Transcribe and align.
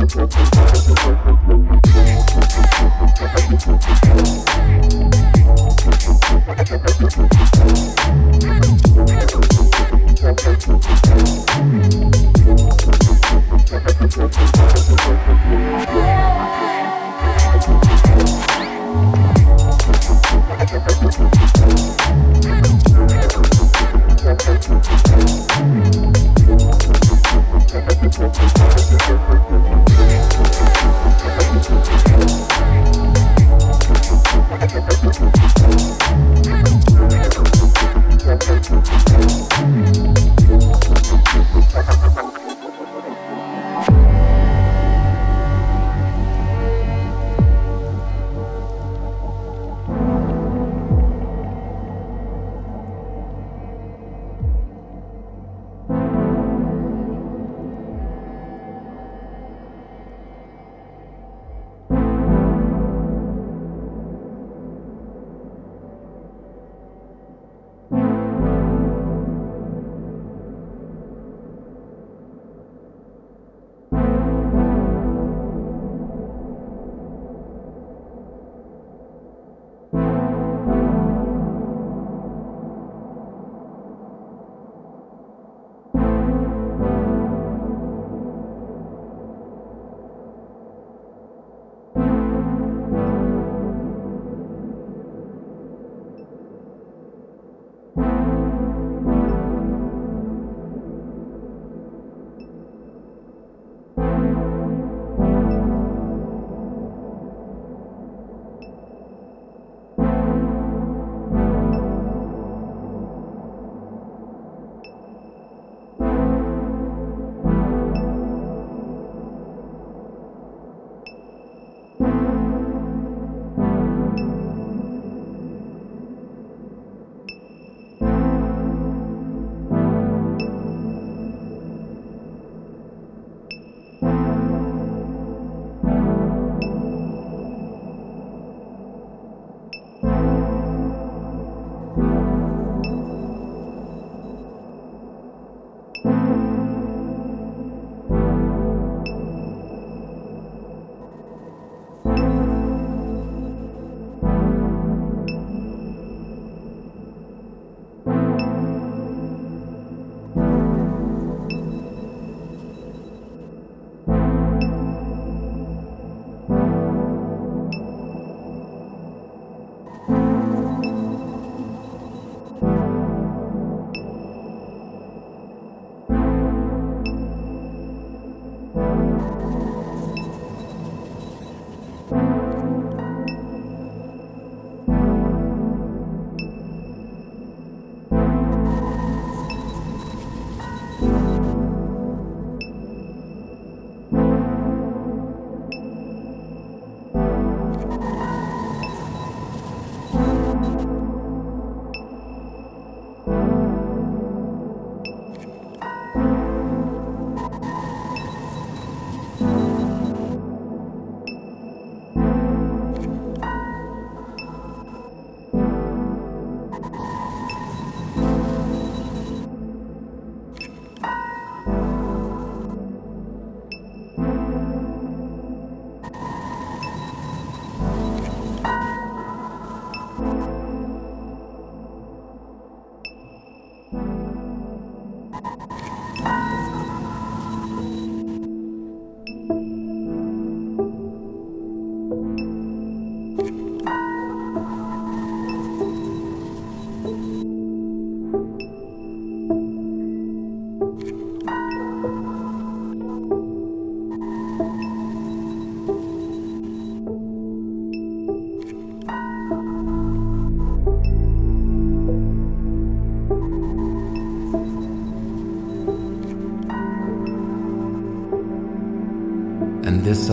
Thank 0.00 1.48
you. 1.48 1.59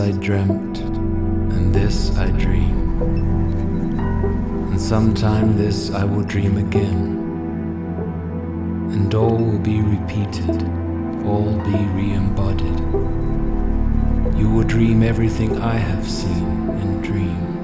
I 0.08 0.12
dreamt, 0.12 0.78
and 0.78 1.74
this 1.74 2.16
I 2.16 2.30
dream. 2.30 3.02
And 4.70 4.80
sometime 4.80 5.58
this 5.58 5.90
I 5.90 6.04
will 6.04 6.22
dream 6.22 6.56
again. 6.56 7.18
And 8.90 9.14
all 9.14 9.36
will 9.36 9.58
be 9.58 9.82
repeated, 9.82 10.62
all 11.26 11.52
be 11.62 11.76
re 11.92 12.14
embodied. 12.14 12.78
You 14.40 14.50
will 14.50 14.64
dream 14.64 15.02
everything 15.02 15.60
I 15.60 15.74
have 15.74 16.08
seen 16.08 16.70
in 16.80 17.02
dream. 17.02 17.57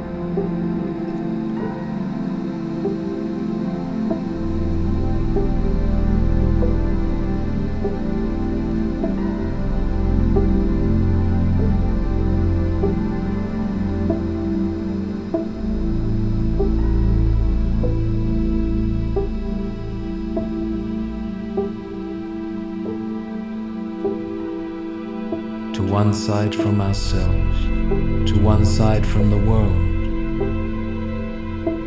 Side 26.45 26.55
from 26.55 26.81
ourselves, 26.81 27.63
to 28.31 28.39
one 28.39 28.67
side 28.67 29.07
from 29.07 29.31
the 29.31 29.37
world. 29.51 29.93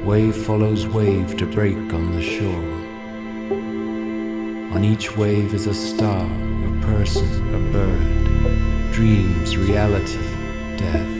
Wave 0.03 0.35
follows 0.35 0.87
wave 0.87 1.37
to 1.37 1.45
break 1.45 1.77
on 1.93 2.15
the 2.15 2.23
shore. 2.23 2.71
On 4.73 4.83
each 4.83 5.15
wave 5.15 5.53
is 5.53 5.67
a 5.67 5.75
star, 5.75 6.25
a 6.25 6.81
person, 6.81 7.29
a 7.53 7.59
bird, 7.71 8.93
dreams, 8.93 9.57
reality, 9.57 10.25
death, 10.77 11.13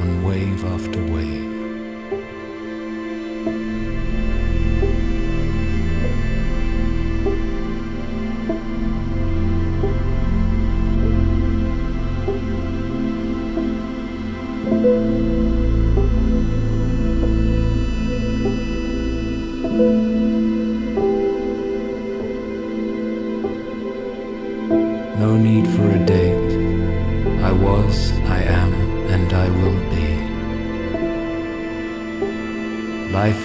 on 0.00 0.22
wave 0.22 0.64
after 0.64 1.02
wave. 1.12 1.45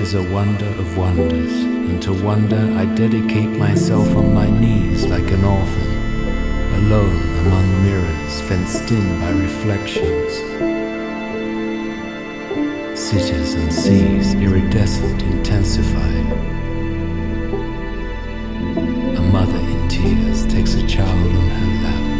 Is 0.01 0.15
a 0.15 0.23
wonder 0.33 0.65
of 0.65 0.97
wonders, 0.97 1.53
and 1.63 2.01
to 2.01 2.11
wonder 2.11 2.57
I 2.75 2.85
dedicate 2.85 3.49
myself 3.49 4.15
on 4.15 4.33
my 4.33 4.49
knees 4.49 5.05
like 5.05 5.29
an 5.29 5.43
orphan, 5.43 5.91
alone 6.79 7.21
among 7.45 7.83
mirrors 7.83 8.41
fenced 8.41 8.89
in 8.89 9.19
by 9.19 9.29
reflections. 9.29 10.31
Cities 12.99 13.53
and 13.53 13.71
seas 13.71 14.33
iridescent 14.33 15.21
intensify. 15.21 16.13
A 19.19 19.21
mother 19.31 19.59
in 19.59 19.87
tears 19.87 20.47
takes 20.47 20.73
a 20.73 20.87
child 20.87 21.35
on 21.35 21.47
her 21.59 21.83
lap. 21.83 22.10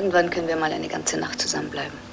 Irgendwann 0.00 0.30
können 0.30 0.48
wir 0.48 0.56
mal 0.56 0.72
eine 0.72 0.88
ganze 0.88 1.18
Nacht 1.18 1.42
zusammenbleiben. 1.42 2.09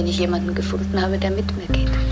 Wenn 0.00 0.08
ich 0.08 0.18
jemanden 0.18 0.54
gefunden 0.54 0.98
habe, 0.98 1.18
der 1.18 1.30
mit 1.30 1.44
mir 1.58 1.66
geht. 1.66 2.09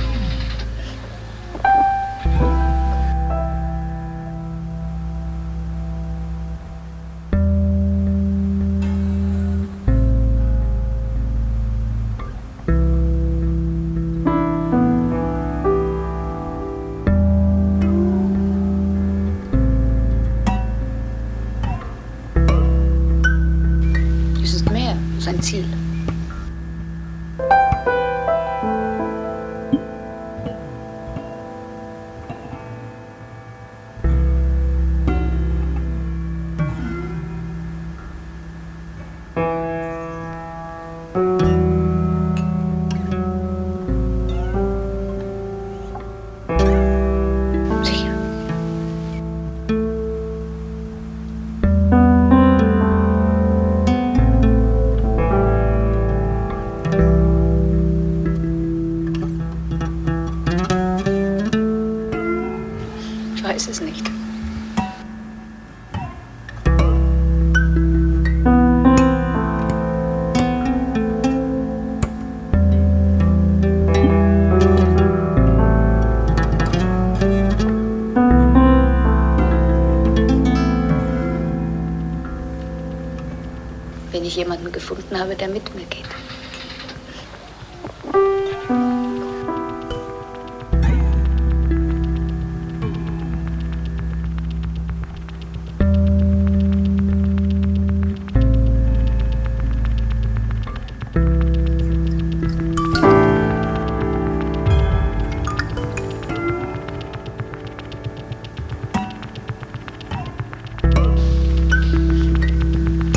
Habe, 85.18 85.34
der 85.34 85.48
mit 85.48 85.74
mir 85.74 85.84
geht. 85.86 86.06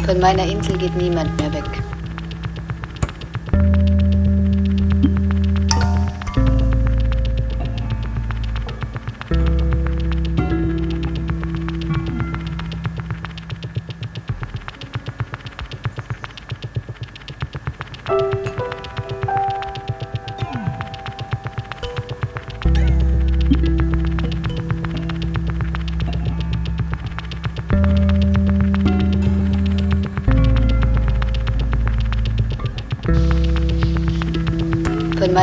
Von 0.05 0.19
meiner 0.19 0.43
Insel 0.43 0.77
geht 0.77 0.95
niemand 0.97 1.39
mehr 1.39 1.50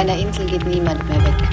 meiner 0.08 0.22
Insel 0.22 0.46
geht 0.46 0.64
niemand 0.64 1.06
mehr 1.06 1.22
weg. 1.22 1.47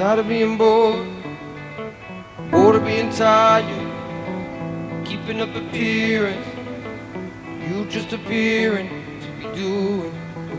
Tired 0.00 0.20
of 0.20 0.28
being 0.28 0.56
bored, 0.56 1.06
bored 2.50 2.76
of 2.76 2.86
being 2.86 3.10
tired, 3.10 3.66
keeping 5.04 5.42
up 5.42 5.54
appearance. 5.54 6.46
You 7.68 7.84
just 7.84 8.10
appearing 8.10 8.88
to 9.20 9.28
be 9.38 9.54
doing 9.54 10.14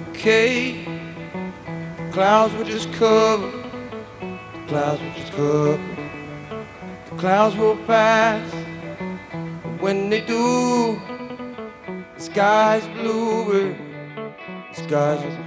okay. 0.09 0.85
The 0.85 2.11
clouds 2.11 2.53
were 2.53 2.65
just 2.65 2.93
covered, 2.93 3.65
the 4.21 4.65
clouds 4.67 5.01
were 5.01 5.13
just 5.15 5.33
covered. 5.33 5.79
The 7.09 7.15
clouds 7.17 7.55
will 7.55 7.77
pass, 7.87 8.47
but 9.63 9.81
when 9.81 10.11
they 10.11 10.21
do, 10.21 11.01
the 12.15 12.21
sky's 12.21 12.85
bluer, 12.89 13.75
the 14.69 14.75
sky's 14.75 15.40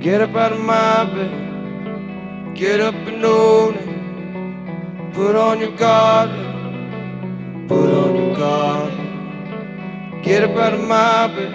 get 0.00 0.20
up 0.20 0.34
out 0.34 0.52
of 0.52 0.60
my 0.60 1.04
bed, 1.04 2.54
get 2.54 2.80
up 2.80 2.94
and 2.94 3.24
own 3.24 3.74
it. 3.74 5.14
Put 5.14 5.36
on 5.36 5.60
your 5.60 5.76
garden, 5.76 7.66
put 7.68 7.88
on 7.88 8.16
your 8.16 8.36
garden. 8.36 10.22
Get 10.22 10.44
up 10.44 10.56
out 10.56 10.74
of 10.74 10.80
my 10.80 11.28
bed, 11.28 11.54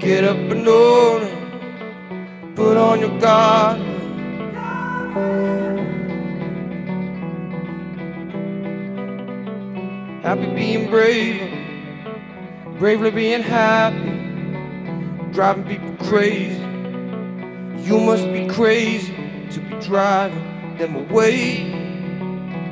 get 0.00 0.24
up 0.24 0.36
and 0.36 0.68
own 0.68 1.22
it 1.22 1.34
put 2.54 2.76
on 2.76 3.00
your 3.00 3.18
guard. 3.18 3.93
Happy 10.24 10.46
being 10.52 10.90
brave, 10.90 11.52
bravely 12.80 13.12
being 13.12 13.42
happy, 13.42 14.10
driving 15.32 15.64
people 15.66 15.94
crazy. 16.08 16.60
You 17.84 18.00
must 18.00 18.24
be 18.32 18.48
crazy 18.48 19.14
to 19.52 19.60
be 19.60 19.78
driving 19.86 20.78
them 20.78 20.96
away. 20.96 21.70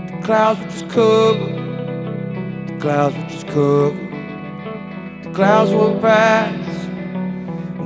The 0.08 0.20
clouds 0.24 0.58
were 0.58 0.66
just 0.66 0.88
covered, 0.88 1.54
the 2.66 2.76
clouds 2.80 3.14
were 3.14 3.28
just 3.28 3.46
covered, 3.46 5.22
the 5.22 5.30
clouds 5.32 5.70
will 5.70 6.00
pass. 6.00 6.86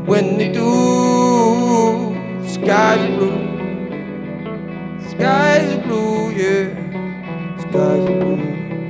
When 0.07 0.39
they 0.39 0.51
do, 0.51 2.15
the 2.41 2.49
sky's 2.49 3.07
blue. 3.19 3.36
Sky's 5.19 5.79
blue, 5.87 6.31
yeah. 6.33 6.69
Sky's 7.59 8.07
blue, 8.07 8.37